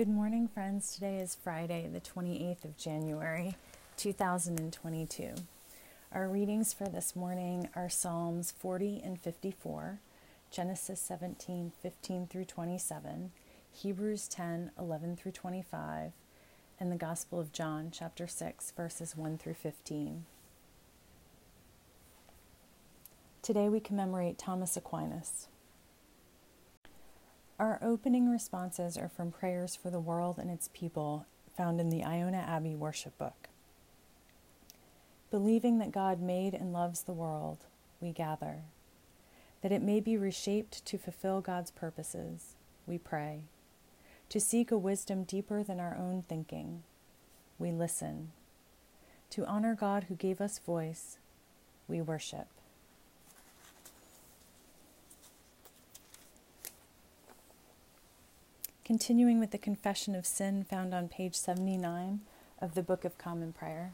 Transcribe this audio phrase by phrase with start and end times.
[0.00, 0.94] Good morning, friends.
[0.94, 3.54] Today is Friday, the 28th of January,
[3.98, 5.34] 2022.
[6.10, 10.00] Our readings for this morning are Psalms 40 and 54,
[10.50, 13.30] Genesis 17, 15 through 27,
[13.70, 16.12] Hebrews 10, 11 through 25,
[16.80, 20.24] and the Gospel of John, chapter 6, verses 1 through 15.
[23.42, 25.48] Today we commemorate Thomas Aquinas.
[27.60, 32.02] Our opening responses are from prayers for the world and its people found in the
[32.02, 33.50] Iona Abbey worship book.
[35.30, 37.66] Believing that God made and loves the world,
[38.00, 38.62] we gather.
[39.60, 42.54] That it may be reshaped to fulfill God's purposes,
[42.86, 43.42] we pray.
[44.30, 46.82] To seek a wisdom deeper than our own thinking,
[47.58, 48.32] we listen.
[49.32, 51.18] To honor God who gave us voice,
[51.86, 52.46] we worship.
[58.90, 62.22] Continuing with the confession of sin found on page 79
[62.60, 63.92] of the Book of Common Prayer.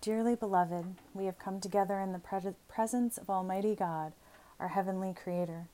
[0.00, 4.14] Dearly beloved, we have come together in the pre- presence of Almighty God,
[4.58, 5.66] our heavenly Creator,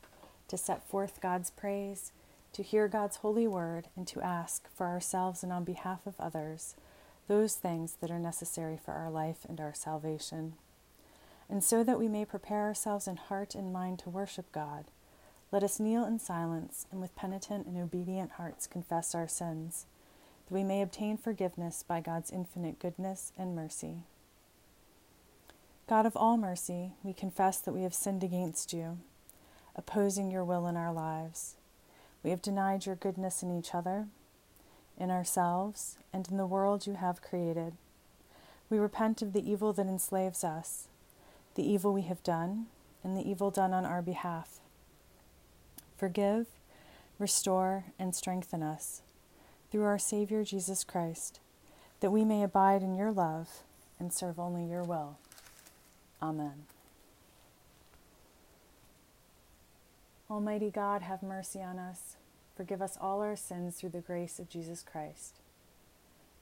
[0.49, 2.11] to set forth God's praise,
[2.55, 6.75] to hear God's holy word, and to ask for ourselves and on behalf of others
[7.29, 10.55] those things that are necessary for our life and our salvation.
[11.49, 14.87] And so that we may prepare ourselves in heart and mind to worship God,
[15.53, 19.87] let us kneel in silence and with penitent and obedient hearts confess our sins,
[20.47, 24.03] that we may obtain forgiveness by God's infinite goodness and mercy.
[25.89, 28.99] God of all mercy, we confess that we have sinned against you,
[29.77, 31.55] opposing your will in our lives.
[32.25, 34.09] We have denied your goodness in each other,
[34.99, 37.75] in ourselves, and in the world you have created.
[38.69, 40.89] We repent of the evil that enslaves us,
[41.55, 42.67] the evil we have done,
[43.05, 44.59] and the evil done on our behalf.
[45.97, 46.47] Forgive,
[47.19, 49.03] restore, and strengthen us
[49.71, 51.41] through our Savior Jesus Christ,
[52.01, 53.63] that we may abide in your love
[53.99, 55.19] and serve only your will.
[56.23, 56.65] Amen.
[60.31, 62.17] Almighty God, have mercy on us.
[62.57, 65.41] Forgive us all our sins through the grace of Jesus Christ.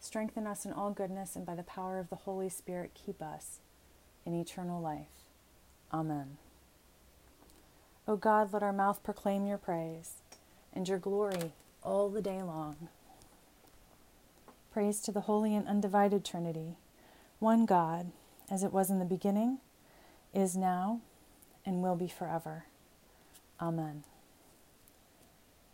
[0.00, 3.60] Strengthen us in all goodness, and by the power of the Holy Spirit, keep us
[4.24, 5.24] in eternal life.
[5.92, 6.38] Amen.
[8.06, 10.16] O God, let our mouth proclaim your praise
[10.74, 12.88] and your glory all the day long.
[14.72, 16.76] Praise to the holy and undivided Trinity,
[17.38, 18.10] one God,
[18.50, 19.58] as it was in the beginning,
[20.34, 21.00] is now,
[21.64, 22.64] and will be forever.
[23.60, 24.04] Amen.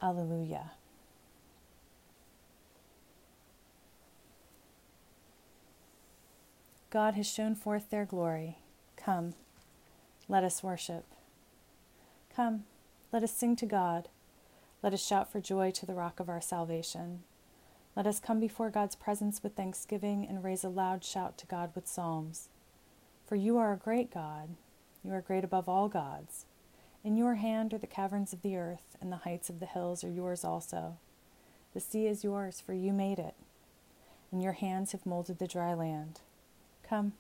[0.01, 0.73] Alleluia.
[6.91, 8.59] God has shown forth their glory.
[8.97, 9.35] Come,
[10.29, 11.05] let us worship.
[12.35, 12.65] Come,
[13.13, 14.09] let us sing to God.
[14.83, 17.25] Let us shout for joy to the rock of our salvation.
[17.97, 21.71] Let us come before God's presence with thanksgiving and raise a loud shout to God
[21.75, 22.49] with psalms.
[23.27, 24.51] For you are a great God.
[25.05, 26.47] You are great above all gods.
[27.03, 30.05] In your hand are the caverns of the earth, and the heights of the hills
[30.05, 30.99] are yours also.
[31.75, 33.35] The sea is yours, for you made it,
[34.31, 36.21] and your hands have molded the dry land.
[36.87, 37.15] Come,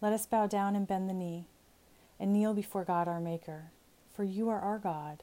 [0.00, 1.44] let us bow down and bend the knee,
[2.18, 3.70] and kneel before God our Maker
[4.20, 5.22] for you are our God,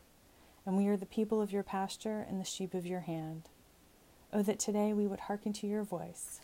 [0.66, 3.44] and we are the people of your pasture and the sheep of your hand.
[4.34, 6.40] Oh, that today we would hearken to your voice.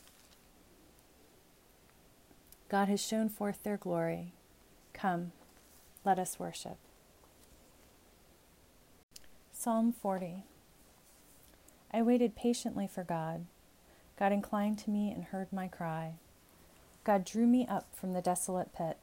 [2.70, 4.34] God has shown forth their glory.
[4.94, 5.32] Come,
[6.06, 6.78] let us worship.
[9.52, 10.44] Psalm 40
[11.92, 13.48] I waited patiently for God.
[14.20, 16.18] God inclined to me and heard my cry.
[17.04, 19.00] God drew me up from the desolate pit,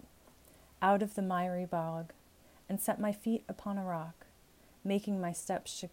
[0.81, 2.13] out of the miry bog
[2.71, 4.27] and set my feet upon a rock,
[4.85, 5.85] making my steps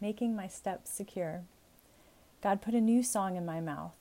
[0.00, 1.42] making my steps secure.
[2.42, 3.98] God put a new song in my mouth,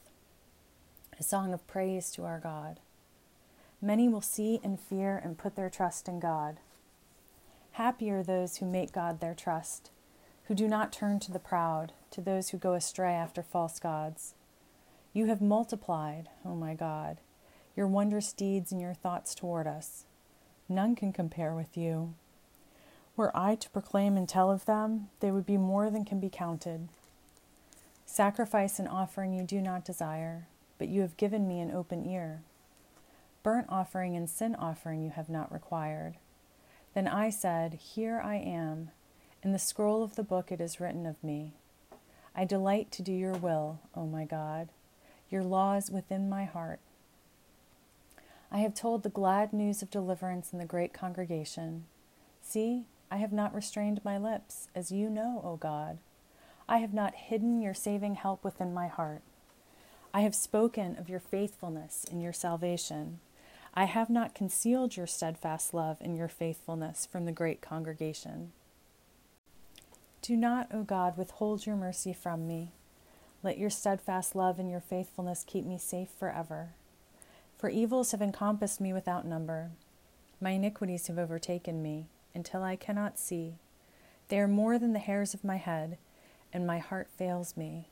[1.19, 2.79] a song of praise to our God.
[3.81, 6.57] Many will see and fear and put their trust in God.
[7.73, 9.91] Happy are those who make God their trust,
[10.45, 14.35] who do not turn to the proud, to those who go astray after false gods.
[15.13, 17.17] You have multiplied, O oh my God,
[17.75, 20.05] your wondrous deeds and your thoughts toward us.
[20.69, 22.13] None can compare with you.
[23.21, 26.27] Were I to proclaim and tell of them, they would be more than can be
[26.27, 26.87] counted.
[28.03, 30.47] Sacrifice and offering you do not desire,
[30.79, 32.41] but you have given me an open ear.
[33.43, 36.15] Burnt offering and sin offering you have not required.
[36.95, 38.89] Then I said, Here I am.
[39.43, 41.53] In the scroll of the book it is written of me.
[42.35, 44.69] I delight to do your will, O my God.
[45.29, 46.79] Your law is within my heart.
[48.51, 51.85] I have told the glad news of deliverance in the great congregation.
[52.41, 55.97] See, I have not restrained my lips, as you know, O God.
[56.69, 59.21] I have not hidden your saving help within my heart.
[60.13, 63.19] I have spoken of your faithfulness and your salvation.
[63.73, 68.53] I have not concealed your steadfast love and your faithfulness from the great congregation.
[70.21, 72.71] Do not, O God, withhold your mercy from me.
[73.43, 76.69] Let your steadfast love and your faithfulness keep me safe forever.
[77.57, 79.71] For evils have encompassed me without number.
[80.39, 83.55] My iniquities have overtaken me until I cannot see.
[84.27, 85.97] They are more than the hairs of my head,
[86.53, 87.89] and my heart fails me.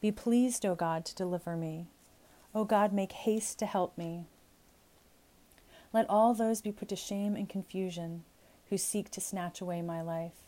[0.00, 1.88] Be pleased, O God, to deliver me.
[2.54, 4.26] O God, make haste to help me.
[5.92, 8.24] Let all those be put to shame and confusion
[8.68, 10.46] who seek to snatch away my life.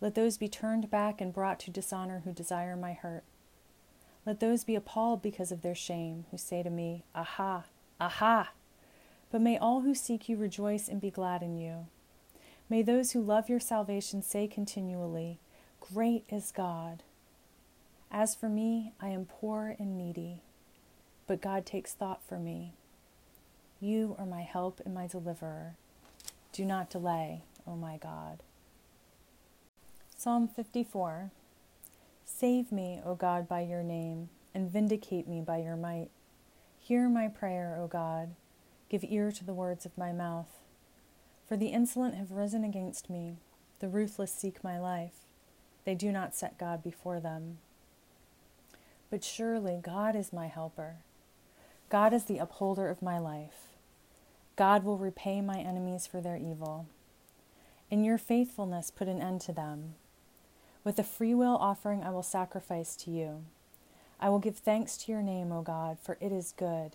[0.00, 3.24] Let those be turned back and brought to dishonor who desire my hurt.
[4.26, 7.64] Let those be appalled because of their shame who say to me, Aha,
[8.00, 8.50] aha!
[9.30, 11.86] But may all who seek you rejoice and be glad in you.
[12.70, 15.40] May those who love your salvation say continually,
[15.80, 17.02] Great is God.
[18.12, 20.42] As for me, I am poor and needy,
[21.26, 22.74] but God takes thought for me.
[23.80, 25.74] You are my help and my deliverer.
[26.52, 28.38] Do not delay, O my God.
[30.16, 31.32] Psalm 54
[32.24, 36.10] Save me, O God, by your name, and vindicate me by your might.
[36.78, 38.30] Hear my prayer, O God.
[38.88, 40.59] Give ear to the words of my mouth.
[41.50, 43.34] For the insolent have risen against me,
[43.80, 45.26] the ruthless seek my life.
[45.84, 47.58] They do not set God before them.
[49.10, 50.98] But surely God is my helper.
[51.88, 53.66] God is the upholder of my life.
[54.54, 56.86] God will repay my enemies for their evil.
[57.90, 59.96] In your faithfulness, put an end to them.
[60.84, 63.42] With a freewill offering, I will sacrifice to you.
[64.20, 66.94] I will give thanks to your name, O God, for it is good.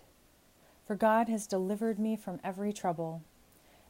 [0.86, 3.20] For God has delivered me from every trouble,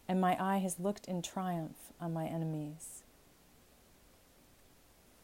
[0.09, 3.03] and my eye has looked in triumph on my enemies.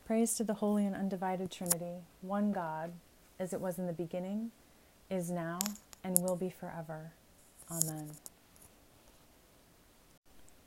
[0.04, 2.92] Praise to the Holy and Undivided Trinity, one God,
[3.38, 4.50] as it was in the beginning,
[5.08, 5.58] is now,
[6.02, 7.12] and will be forever.
[7.70, 8.10] Amen.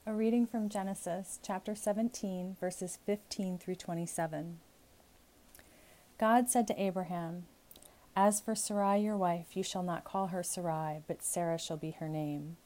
[0.07, 4.59] A reading from Genesis chapter 17, verses 15 through 27.
[6.17, 7.45] God said to Abraham,
[8.15, 11.91] As for Sarai your wife, you shall not call her Sarai, but Sarah shall be
[11.91, 12.57] her name.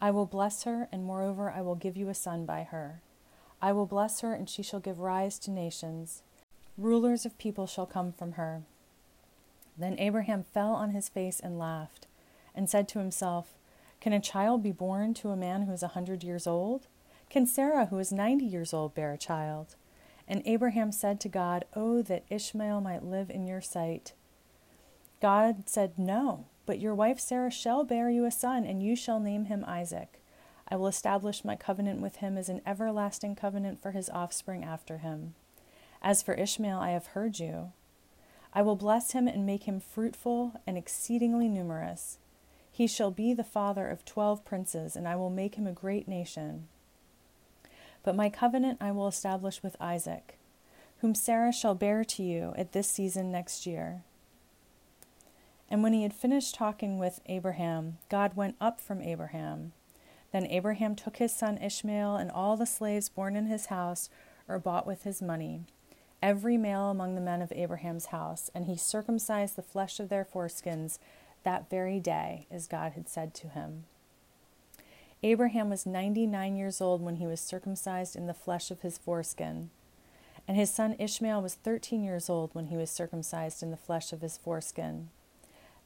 [0.00, 3.02] I will bless her, and moreover I will give you a son by her.
[3.60, 6.22] I will bless her, and she shall give rise to nations.
[6.78, 8.62] Rulers of people shall come from her.
[9.76, 12.06] Then Abraham fell on his face and laughed,
[12.54, 13.54] and said to himself,
[14.00, 16.86] can a child be born to a man who is a hundred years old?
[17.28, 19.76] Can Sarah, who is ninety years old, bear a child?
[20.26, 24.14] And Abraham said to God, Oh, that Ishmael might live in your sight.
[25.20, 29.18] God said, No, but your wife Sarah shall bear you a son, and you shall
[29.18, 30.20] name him Isaac.
[30.68, 34.98] I will establish my covenant with him as an everlasting covenant for his offspring after
[34.98, 35.34] him.
[36.00, 37.72] As for Ishmael, I have heard you.
[38.54, 42.18] I will bless him and make him fruitful and exceedingly numerous.
[42.70, 46.06] He shall be the father of twelve princes, and I will make him a great
[46.06, 46.68] nation.
[48.04, 50.38] But my covenant I will establish with Isaac,
[50.98, 54.04] whom Sarah shall bear to you at this season next year.
[55.70, 59.72] And when he had finished talking with Abraham, God went up from Abraham.
[60.32, 64.10] Then Abraham took his son Ishmael and all the slaves born in his house
[64.48, 65.62] or bought with his money,
[66.22, 70.24] every male among the men of Abraham's house, and he circumcised the flesh of their
[70.24, 70.98] foreskins
[71.44, 73.84] that very day, as God had said to him.
[75.22, 79.70] Abraham was 99 years old when he was circumcised in the flesh of his foreskin,
[80.48, 84.12] and his son Ishmael was 13 years old when he was circumcised in the flesh
[84.12, 85.10] of his foreskin.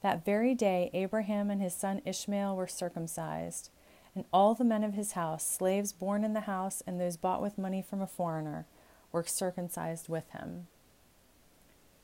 [0.05, 3.71] That very day, Abraham and his son Ishmael were circumcised,
[4.13, 7.41] and all the men of his house, slaves born in the house and those bought
[7.41, 8.67] with money from a foreigner,
[9.11, 10.67] were circumcised with him.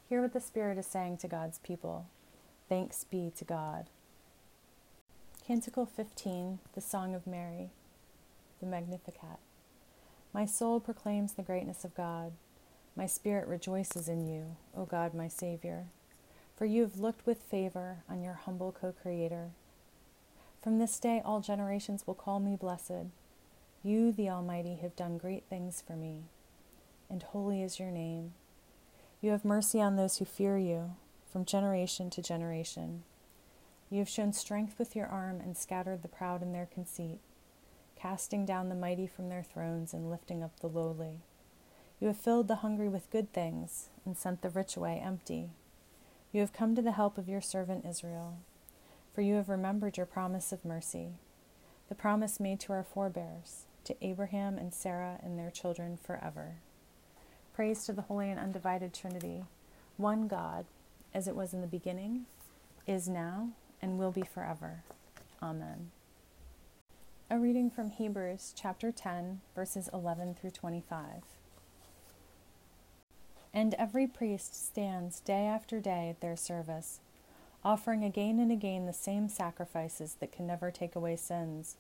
[0.10, 2.08] Hear what the Spirit is saying to God's people.
[2.68, 3.86] Thanks be to God.
[5.46, 7.70] Canticle 15, the Song of Mary,
[8.62, 9.38] the Magnificat.
[10.34, 12.32] My soul proclaims the greatness of God.
[12.96, 15.86] My spirit rejoices in you, O God, my Savior,
[16.62, 19.50] for you have looked with favor on your humble co creator.
[20.62, 23.08] From this day, all generations will call me blessed.
[23.82, 26.26] You, the Almighty, have done great things for me,
[27.10, 28.34] and holy is your name.
[29.22, 30.92] You have mercy on those who fear you
[31.32, 33.06] from generation to generation.
[33.90, 37.22] You have shown strength with your arm and scattered the proud in their conceit,
[37.96, 41.22] casting down the mighty from their thrones and lifting up the lowly.
[42.00, 45.50] You have filled the hungry with good things and sent the rich away empty.
[46.34, 48.38] You have come to the help of your servant Israel,
[49.14, 51.10] for you have remembered your promise of mercy,
[51.90, 56.56] the promise made to our forebears, to Abraham and Sarah and their children forever.
[57.54, 59.44] praise to the Holy and Undivided Trinity,
[59.98, 60.66] one God,
[61.14, 62.26] as it was in the beginning,
[62.88, 63.50] is now,
[63.82, 64.84] and will be forever.
[65.44, 65.92] Amen.
[67.30, 71.24] A reading from Hebrews chapter 10, verses 11 through 25.
[73.54, 77.00] And every priest stands day after day at their service,
[77.64, 81.76] offering again and again the same sacrifices that can never take away sins.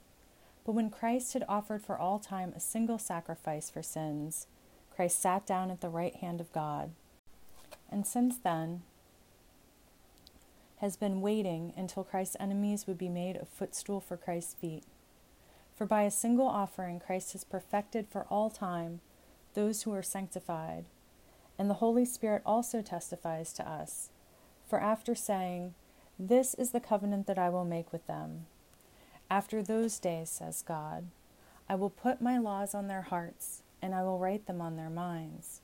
[0.65, 4.47] But when Christ had offered for all time a single sacrifice for sins,
[4.95, 6.91] Christ sat down at the right hand of God.
[7.89, 8.83] And since then,
[10.77, 14.83] has been waiting until Christ's enemies would be made a footstool for Christ's feet.
[15.75, 18.99] For by a single offering, Christ has perfected for all time
[19.53, 20.85] those who are sanctified.
[21.61, 24.09] And the Holy Spirit also testifies to us.
[24.67, 25.75] For after saying,
[26.17, 28.47] This is the covenant that I will make with them.
[29.29, 31.09] After those days, says God,
[31.69, 34.89] I will put my laws on their hearts, and I will write them on their
[34.89, 35.61] minds.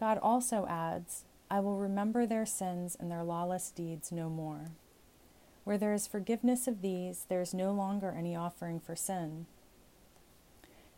[0.00, 4.70] God also adds, I will remember their sins and their lawless deeds no more.
[5.64, 9.44] Where there is forgiveness of these, there is no longer any offering for sin.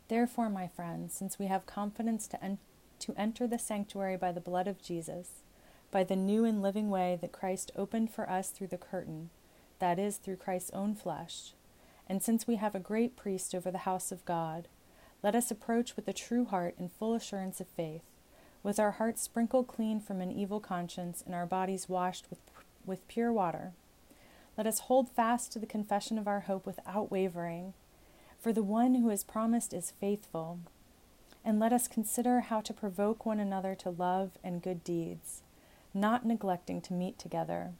[0.07, 2.57] Therefore, my friends, since we have confidence to, en-
[2.99, 5.41] to enter the sanctuary by the blood of Jesus,
[5.91, 9.29] by the new and living way that Christ opened for us through the curtain,
[9.79, 11.53] that is, through Christ's own flesh,
[12.07, 14.67] and since we have a great priest over the house of God,
[15.21, 18.01] let us approach with a true heart and full assurance of faith,
[18.63, 22.39] with our hearts sprinkled clean from an evil conscience and our bodies washed with,
[22.85, 23.73] with pure water.
[24.57, 27.73] Let us hold fast to the confession of our hope without wavering,
[28.39, 30.59] for the one who has promised is faithful.
[31.43, 35.41] And let us consider how to provoke one another to love and good deeds,
[35.93, 37.71] not neglecting to meet together,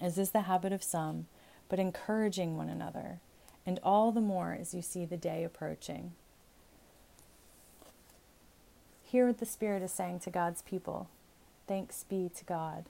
[0.00, 1.26] as is the habit of some,
[1.68, 3.20] but encouraging one another,
[3.64, 6.12] and all the more as you see the day approaching.
[9.02, 11.08] Hear what the Spirit is saying to God's people.
[11.68, 12.86] Thanks be to God.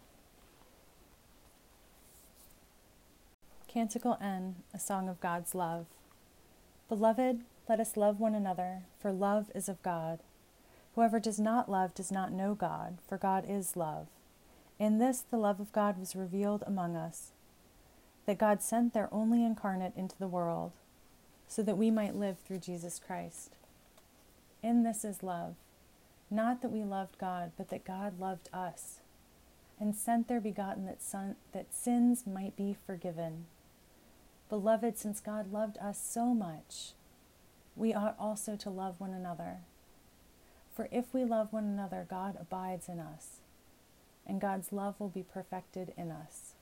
[3.68, 5.85] Canticle N, a song of God's love.
[6.88, 10.20] Beloved, let us love one another, for love is of God.
[10.94, 14.06] Whoever does not love does not know God, for God is love.
[14.78, 17.32] In this the love of God was revealed among us,
[18.26, 20.73] that God sent their only incarnate into the world,
[21.49, 23.56] so that we might live through Jesus Christ.
[24.62, 25.54] In this is love,
[26.30, 29.00] not that we loved God, but that God loved us,
[29.78, 33.46] and sent their begotten that, son, that sins might be forgiven.
[34.49, 36.92] Beloved, since God loved us so much,
[37.76, 39.59] we ought also to love one another.
[40.75, 43.40] For if we love one another, God abides in us,
[44.26, 46.54] and God's love will be perfected in us.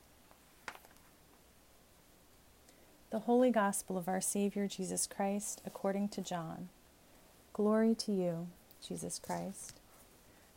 [3.11, 6.69] The Holy Gospel of our Savior Jesus Christ according to John.
[7.53, 8.49] Glory to you,
[8.87, 9.79] Jesus Christ.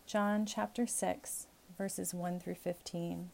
[0.07, 1.47] John chapter 6,
[1.77, 3.29] verses 1 through 15.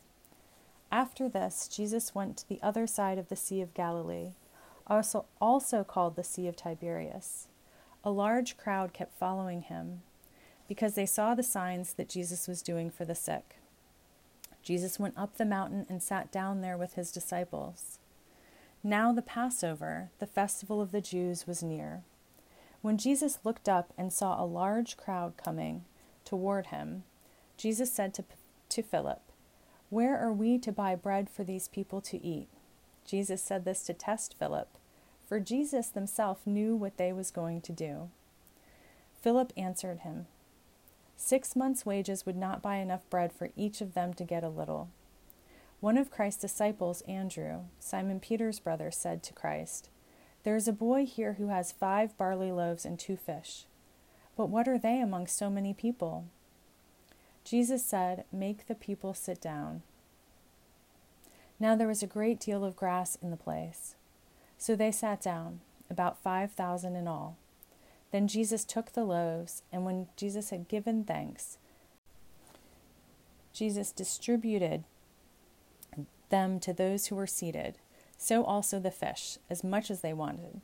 [0.91, 4.31] After this, Jesus went to the other side of the Sea of Galilee,
[4.87, 7.47] also, also called the Sea of Tiberias.
[8.03, 10.01] A large crowd kept following him
[10.67, 13.55] because they saw the signs that Jesus was doing for the sick.
[14.61, 17.99] Jesus went up the mountain and sat down there with his disciples.
[18.83, 22.03] Now the Passover, the festival of the Jews, was near.
[22.81, 25.85] When Jesus looked up and saw a large crowd coming
[26.25, 27.03] toward him,
[27.55, 28.25] Jesus said to,
[28.69, 29.21] to Philip,
[29.89, 32.47] where are we to buy bread for these people to eat?
[33.05, 34.69] Jesus said this to test Philip,
[35.27, 38.09] for Jesus himself knew what they was going to do.
[39.21, 40.27] Philip answered him,
[41.15, 44.49] Six months' wages would not buy enough bread for each of them to get a
[44.49, 44.89] little.
[45.79, 49.89] One of Christ's disciples, Andrew, Simon Peter's brother, said to Christ,
[50.43, 53.65] There is a boy here who has five barley loaves and two fish.
[54.35, 56.25] But what are they among so many people?
[57.43, 59.81] Jesus said, Make the people sit down.
[61.63, 63.95] Now there was a great deal of grass in the place.
[64.57, 67.37] So they sat down, about five thousand in all.
[68.11, 71.57] Then Jesus took the loaves, and when Jesus had given thanks,
[73.53, 74.83] Jesus distributed
[76.27, 77.77] them to those who were seated,
[78.17, 80.59] so also the fish, as much as they wanted.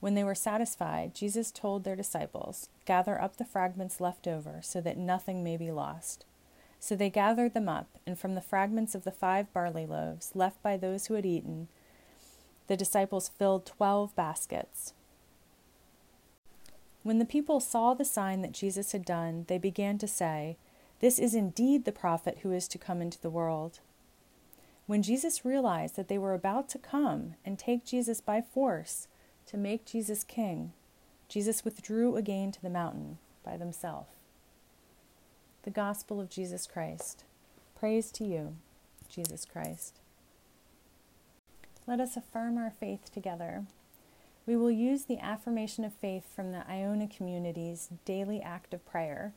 [0.00, 4.80] When they were satisfied, Jesus told their disciples, Gather up the fragments left over, so
[4.80, 6.24] that nothing may be lost.
[6.84, 10.62] So they gathered them up, and from the fragments of the five barley loaves left
[10.62, 11.68] by those who had eaten,
[12.66, 14.92] the disciples filled twelve baskets.
[17.02, 20.58] When the people saw the sign that Jesus had done, they began to say,
[21.00, 23.80] This is indeed the prophet who is to come into the world.
[24.84, 29.08] When Jesus realized that they were about to come and take Jesus by force,
[29.46, 30.74] to make Jesus king,
[31.30, 33.16] Jesus withdrew again to the mountain.
[33.42, 34.23] by themselves.
[35.64, 37.24] The Gospel of Jesus Christ.
[37.74, 38.56] Praise to you,
[39.08, 39.98] Jesus Christ.
[41.86, 43.64] Let us affirm our faith together.
[44.44, 49.32] We will use the affirmation of faith from the Iona community's daily act of prayer.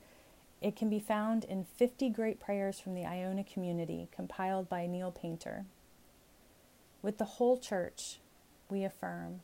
[0.62, 5.12] It can be found in 50 great prayers from the Iona community, compiled by Neil
[5.12, 5.63] Paynter.
[7.01, 8.19] With the whole church,
[8.69, 9.39] we affirm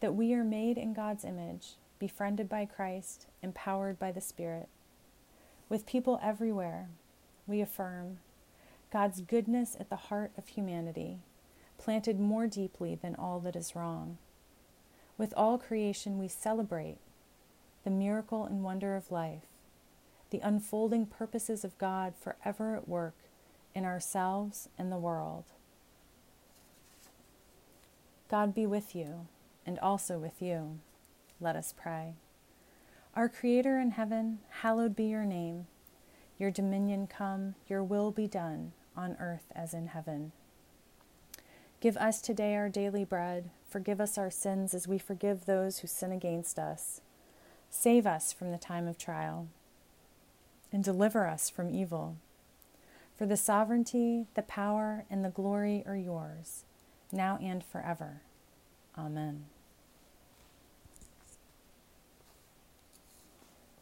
[0.00, 4.68] that we are made in God's image, befriended by Christ, empowered by the Spirit.
[5.74, 6.88] With people everywhere,
[7.48, 8.18] we affirm
[8.92, 11.18] God's goodness at the heart of humanity,
[11.78, 14.18] planted more deeply than all that is wrong.
[15.18, 16.98] With all creation, we celebrate
[17.82, 19.48] the miracle and wonder of life,
[20.30, 23.16] the unfolding purposes of God forever at work
[23.74, 25.42] in ourselves and the world.
[28.30, 29.26] God be with you
[29.66, 30.78] and also with you.
[31.40, 32.14] Let us pray.
[33.16, 35.68] Our Creator in heaven, hallowed be your name.
[36.36, 40.32] Your dominion come, your will be done, on earth as in heaven.
[41.80, 43.50] Give us today our daily bread.
[43.68, 47.02] Forgive us our sins as we forgive those who sin against us.
[47.70, 49.46] Save us from the time of trial,
[50.72, 52.16] and deliver us from evil.
[53.16, 56.64] For the sovereignty, the power, and the glory are yours,
[57.12, 58.22] now and forever.
[58.98, 59.44] Amen.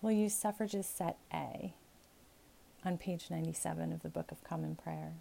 [0.03, 1.75] We'll use suffrages set A
[2.85, 5.13] on page 97 of the Book of Common Prayer.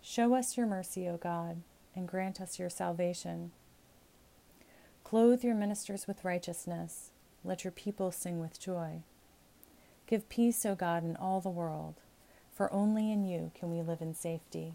[0.00, 1.62] Show us your mercy, O God,
[1.96, 3.50] and grant us your salvation.
[5.02, 7.10] Clothe your ministers with righteousness.
[7.42, 9.02] Let your people sing with joy.
[10.06, 11.96] Give peace, O God, in all the world,
[12.54, 14.74] for only in you can we live in safety.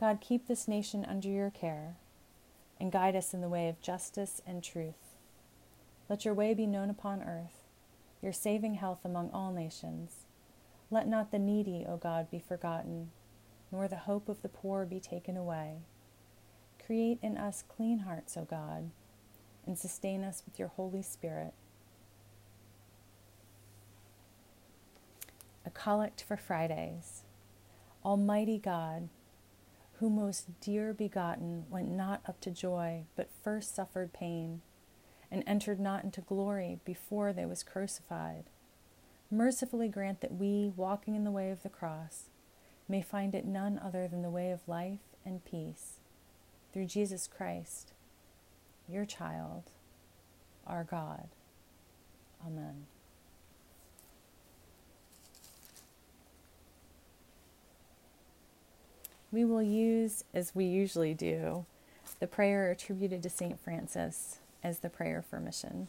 [0.00, 1.94] God, keep this nation under your care
[2.80, 5.14] and guide us in the way of justice and truth.
[6.08, 7.67] Let your way be known upon earth,
[8.22, 10.26] your saving health among all nations.
[10.90, 13.10] Let not the needy, O God, be forgotten,
[13.70, 15.78] nor the hope of the poor be taken away.
[16.84, 18.90] Create in us clean hearts, O God,
[19.66, 21.52] and sustain us with your Holy Spirit.
[25.66, 27.24] A collect for Fridays.
[28.02, 29.10] Almighty God,
[29.98, 34.62] who most dear begotten went not up to joy, but first suffered pain,
[35.30, 38.44] and entered not into glory before they was crucified.
[39.30, 42.24] Mercifully grant that we, walking in the way of the cross,
[42.88, 45.98] may find it none other than the way of life and peace.
[46.72, 47.92] Through Jesus Christ,
[48.88, 49.64] your child,
[50.66, 51.28] our God.
[52.46, 52.86] Amen.
[59.30, 61.66] We will use, as we usually do,
[62.18, 63.60] the prayer attributed to St.
[63.60, 65.88] Francis as the prayer for mission.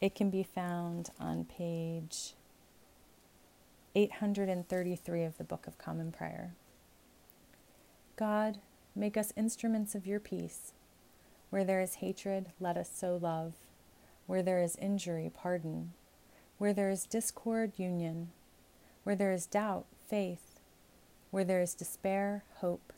[0.00, 2.34] It can be found on page
[3.94, 6.54] 833 of the Book of Common Prayer.
[8.16, 8.58] God,
[8.94, 10.72] make us instruments of your peace.
[11.50, 13.54] Where there is hatred, let us sow love.
[14.26, 15.92] Where there is injury, pardon.
[16.58, 18.28] Where there is discord, union.
[19.02, 20.60] Where there is doubt, faith.
[21.30, 22.92] Where there is despair, hope.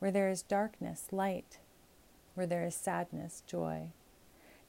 [0.00, 1.58] Where there is darkness, light.
[2.34, 3.88] Where there is sadness, joy.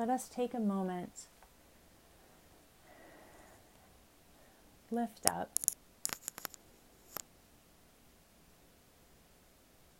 [0.00, 1.26] Let us take a moment,
[4.90, 5.50] lift up,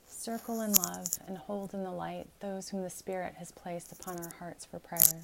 [0.07, 4.17] circle in love, and hold in the light those whom the Spirit has placed upon
[4.17, 5.21] our hearts for prayer.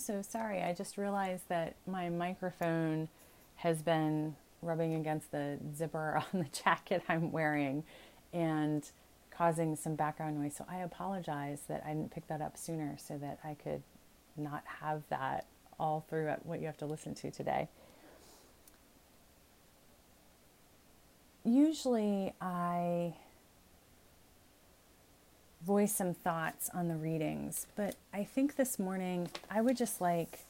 [0.00, 0.62] So sorry.
[0.62, 3.08] I just realized that my microphone
[3.56, 7.84] has been rubbing against the zipper on the jacket I'm wearing
[8.32, 8.88] and
[9.30, 10.54] causing some background noise.
[10.56, 13.82] So I apologize that I didn't pick that up sooner so that I could
[14.36, 15.46] not have that
[15.78, 17.68] all through what you have to listen to today.
[21.42, 23.14] Usually I
[25.64, 30.40] voice some thoughts on the readings, but I think this morning I would just like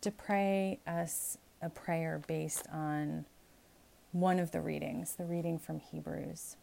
[0.00, 3.24] to pray us a prayer based on
[4.12, 6.56] one of the readings, the reading from Hebrews.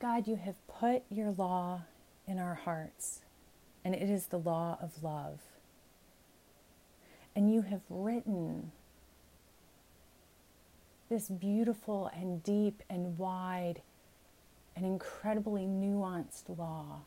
[0.00, 1.82] God, you have put your law
[2.26, 3.20] in our hearts,
[3.84, 5.40] and it is the law of love.
[7.36, 8.72] And you have written
[11.14, 13.80] this beautiful and deep and wide
[14.74, 17.02] and incredibly nuanced law.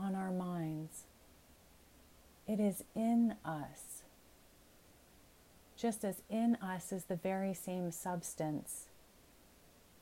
[0.00, 1.04] On our minds.
[2.48, 4.02] It is in us.
[5.76, 8.88] Just as in us is the very same substance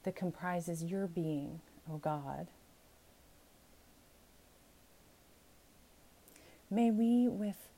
[0.04, 2.46] that comprises your being, O oh God.
[6.70, 7.68] May we, with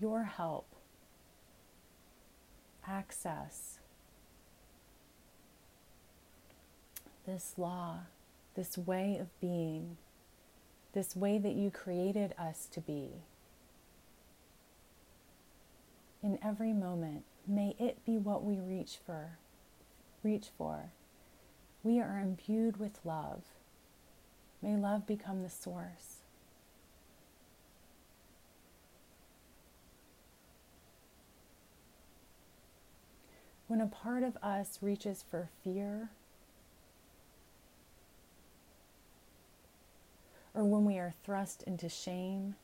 [0.00, 0.66] your help,
[2.86, 3.78] access
[7.26, 8.00] this law,
[8.56, 9.96] this way of being,
[10.92, 13.10] this way that you created us to be.
[16.22, 19.38] In every moment, may it be what we reach for.
[20.22, 20.90] Reach for.
[21.82, 23.42] We are imbued with love.
[24.60, 26.19] May love become the source.
[33.70, 36.10] When a part of us reaches for fear,
[40.52, 42.56] or when we are thrust into shame,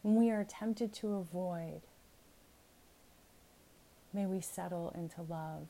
[0.00, 1.82] when we are tempted to avoid,
[4.10, 5.66] may we settle into love.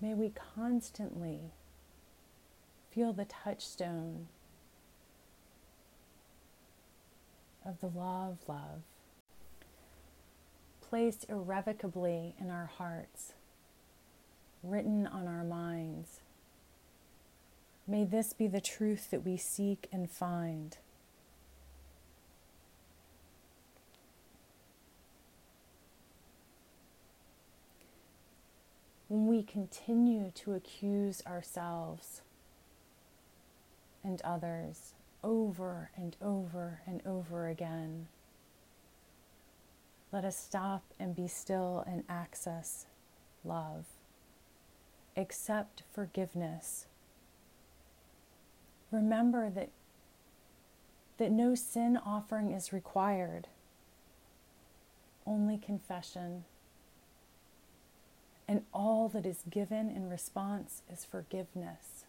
[0.00, 1.50] May we constantly
[2.92, 4.28] feel the touchstone
[7.68, 8.82] of the law of love,
[10.80, 13.34] placed irrevocably in our hearts,
[14.62, 16.20] written on our minds.
[17.86, 20.78] May this be the truth that we seek and find.
[29.08, 32.22] When we continue to accuse ourselves
[34.04, 38.08] and others over and over and over again.
[40.12, 42.86] Let us stop and be still and access
[43.44, 43.84] love.
[45.16, 46.86] Accept forgiveness.
[48.90, 49.68] Remember that,
[51.18, 53.48] that no sin offering is required,
[55.26, 56.44] only confession.
[58.46, 62.06] And all that is given in response is forgiveness.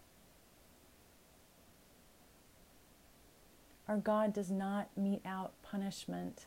[3.89, 6.45] Our God does not mete out punishment.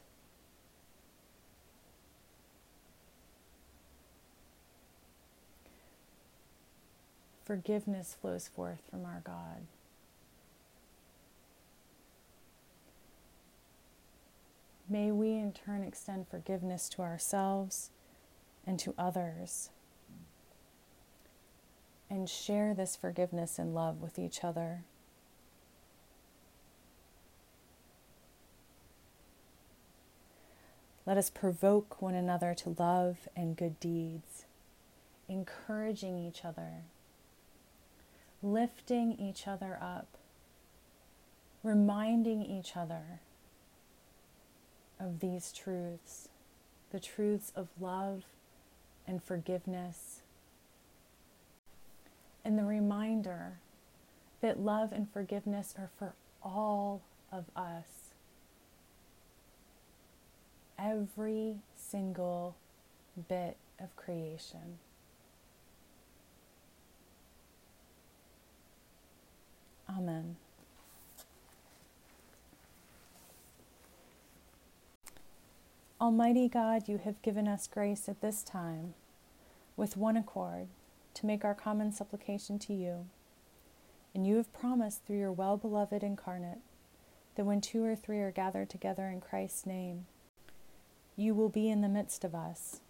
[7.45, 9.67] Forgiveness flows forth from our God.
[14.89, 17.91] May we in turn extend forgiveness to ourselves
[18.65, 19.71] and to others
[22.09, 24.85] and share this forgiveness and love with each other.
[31.05, 34.45] Let us provoke one another to love and good deeds,
[35.29, 36.85] encouraging each other,
[38.43, 40.07] lifting each other up,
[41.62, 43.21] reminding each other
[45.01, 46.29] of these truths
[46.93, 48.25] the truths of love
[49.07, 50.21] and forgiveness,
[52.45, 53.59] and the reminder
[54.43, 56.12] that love and forgiveness are for
[56.43, 57.01] all
[57.33, 58.02] of us
[60.79, 62.57] every single
[63.29, 64.79] bit of creation.
[69.89, 70.37] Amen.
[76.01, 78.95] Almighty God, you have given us grace at this time,
[79.77, 80.67] with one accord,
[81.15, 83.07] to make our common supplication to you.
[84.15, 86.59] And you have promised through your well beloved incarnate
[87.37, 90.07] that when two or three are gathered together in Christ's name,
[91.16, 92.81] you will be in the midst of us.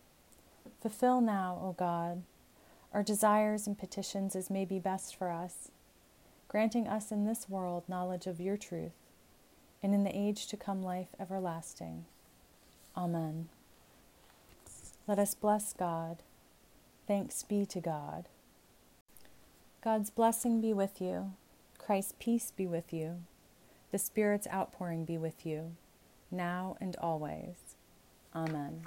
[0.81, 2.23] Fulfill now, O God,
[2.93, 5.71] our desires and petitions as may be best for us,
[6.49, 8.93] granting us in this world knowledge of your truth,
[9.83, 12.05] and in the age to come life everlasting.
[12.97, 13.49] Amen.
[15.07, 16.19] Let us bless God.
[17.09, 18.29] Thanks be to God.
[19.83, 21.33] God's blessing be with you.
[21.79, 23.23] Christ's peace be with you.
[23.91, 25.73] The Spirit's outpouring be with you,
[26.31, 27.72] now and always.
[28.35, 28.87] Amen.